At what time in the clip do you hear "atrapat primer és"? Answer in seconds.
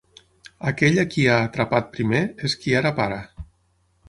1.49-2.57